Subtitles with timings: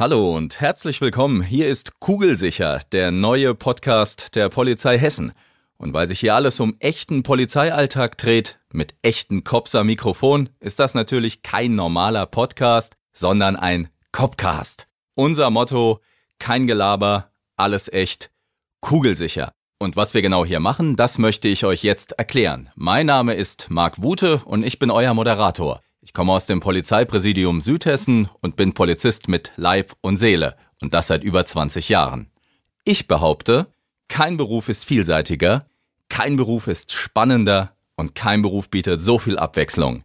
[0.00, 1.42] Hallo und herzlich willkommen.
[1.42, 5.34] Hier ist Kugelsicher, der neue Podcast der Polizei Hessen.
[5.76, 10.78] Und weil sich hier alles um echten Polizeialltag dreht, mit echten Cops am Mikrofon, ist
[10.78, 14.88] das natürlich kein normaler Podcast, sondern ein Copcast.
[15.16, 16.00] Unser Motto,
[16.38, 18.30] kein Gelaber, alles echt,
[18.80, 19.52] kugelsicher.
[19.78, 22.70] Und was wir genau hier machen, das möchte ich euch jetzt erklären.
[22.74, 25.82] Mein Name ist Marc Wute und ich bin euer Moderator.
[26.10, 30.56] Ich komme aus dem Polizeipräsidium Südhessen und bin Polizist mit Leib und Seele.
[30.80, 32.32] Und das seit über 20 Jahren.
[32.84, 33.68] Ich behaupte,
[34.08, 35.66] kein Beruf ist vielseitiger,
[36.08, 40.02] kein Beruf ist spannender und kein Beruf bietet so viel Abwechslung.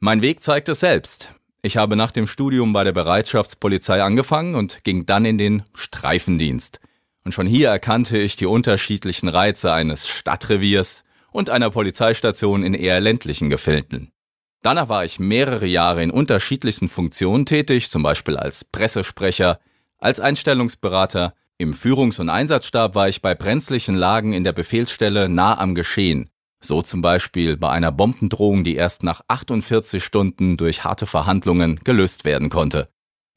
[0.00, 1.32] Mein Weg zeigt es selbst.
[1.62, 6.78] Ich habe nach dem Studium bei der Bereitschaftspolizei angefangen und ging dann in den Streifendienst.
[7.24, 13.00] Und schon hier erkannte ich die unterschiedlichen Reize eines Stadtreviers und einer Polizeistation in eher
[13.00, 14.12] ländlichen Gefilden.
[14.62, 19.60] Danach war ich mehrere Jahre in unterschiedlichsten Funktionen tätig, zum Beispiel als Pressesprecher,
[19.98, 25.58] als Einstellungsberater, im Führungs- und Einsatzstab war ich bei brenzlichen Lagen in der Befehlsstelle nah
[25.58, 26.30] am Geschehen.
[26.60, 32.24] So zum Beispiel bei einer Bombendrohung, die erst nach 48 Stunden durch harte Verhandlungen gelöst
[32.24, 32.88] werden konnte.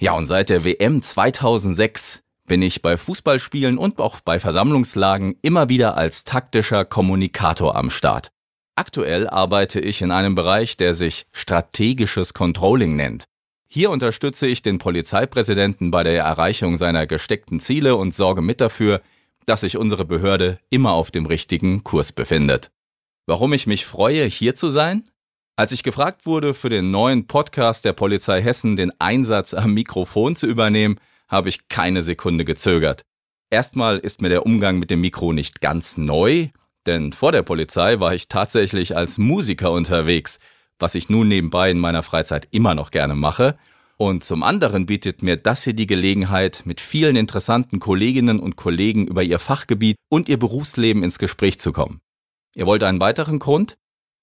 [0.00, 5.68] Ja, und seit der WM 2006 bin ich bei Fußballspielen und auch bei Versammlungslagen immer
[5.68, 8.32] wieder als taktischer Kommunikator am Start.
[8.78, 13.24] Aktuell arbeite ich in einem Bereich, der sich strategisches Controlling nennt.
[13.66, 19.02] Hier unterstütze ich den Polizeipräsidenten bei der Erreichung seiner gesteckten Ziele und sorge mit dafür,
[19.46, 22.70] dass sich unsere Behörde immer auf dem richtigen Kurs befindet.
[23.26, 25.10] Warum ich mich freue, hier zu sein?
[25.56, 30.36] Als ich gefragt wurde, für den neuen Podcast der Polizei Hessen den Einsatz am Mikrofon
[30.36, 33.02] zu übernehmen, habe ich keine Sekunde gezögert.
[33.50, 36.50] Erstmal ist mir der Umgang mit dem Mikro nicht ganz neu,
[36.88, 40.40] denn vor der Polizei war ich tatsächlich als Musiker unterwegs,
[40.78, 43.58] was ich nun nebenbei in meiner Freizeit immer noch gerne mache.
[43.98, 49.06] Und zum anderen bietet mir das hier die Gelegenheit, mit vielen interessanten Kolleginnen und Kollegen
[49.06, 52.00] über ihr Fachgebiet und ihr Berufsleben ins Gespräch zu kommen.
[52.54, 53.76] Ihr wollt einen weiteren Grund?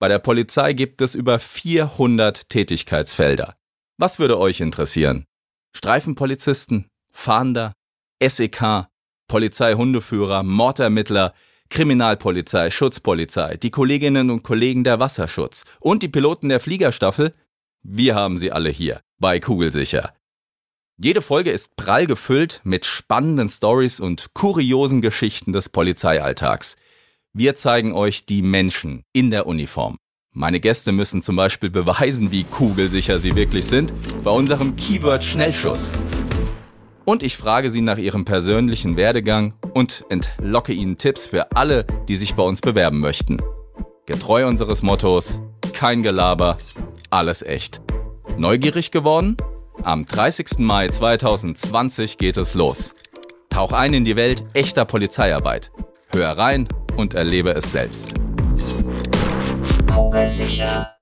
[0.00, 3.56] Bei der Polizei gibt es über 400 Tätigkeitsfelder.
[3.98, 5.26] Was würde euch interessieren?
[5.76, 7.72] Streifenpolizisten, Fahnder,
[8.20, 8.88] SEK,
[9.28, 11.34] Polizeihundeführer, Mordermittler,
[11.70, 17.34] Kriminalpolizei, Schutzpolizei, die Kolleginnen und Kollegen der Wasserschutz und die Piloten der Fliegerstaffel?
[17.82, 20.14] Wir haben sie alle hier bei Kugelsicher.
[20.96, 26.76] Jede Folge ist prall gefüllt mit spannenden Stories und kuriosen Geschichten des Polizeialltags.
[27.32, 29.98] Wir zeigen euch die Menschen in der Uniform.
[30.32, 33.92] Meine Gäste müssen zum Beispiel beweisen, wie kugelsicher sie wirklich sind,
[34.24, 35.92] bei unserem Keyword Schnellschuss.
[37.08, 42.16] Und ich frage sie nach ihrem persönlichen Werdegang und entlocke ihnen Tipps für alle, die
[42.16, 43.38] sich bei uns bewerben möchten.
[44.04, 45.40] Getreu unseres Mottos,
[45.72, 46.58] kein Gelaber,
[47.08, 47.80] alles echt.
[48.36, 49.38] Neugierig geworden?
[49.82, 50.58] Am 30.
[50.58, 52.94] Mai 2020 geht es los.
[53.48, 55.70] Tauch ein in die Welt echter Polizeiarbeit.
[56.12, 56.68] Hör rein
[56.98, 58.12] und erlebe es selbst.
[59.94, 60.97] kugelsicher.